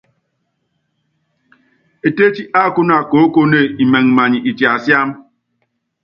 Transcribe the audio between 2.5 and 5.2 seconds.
ákúna koókoné imɛŋ many itiasiám.